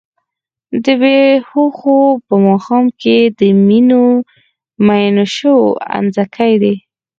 [0.83, 1.19] د بــــــې
[1.49, 3.41] هــــــوښو په ماښام کي د
[4.87, 5.57] مینوشو
[5.97, 6.75] انځکی دی